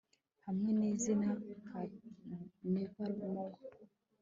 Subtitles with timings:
[0.45, 1.29] hamwe nizina
[1.63, 1.79] nka
[2.71, 3.57] nevermore